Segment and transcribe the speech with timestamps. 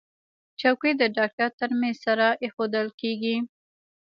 [0.59, 3.35] چوکۍ د ډاکټر تر میز سره ایښودل کېږي.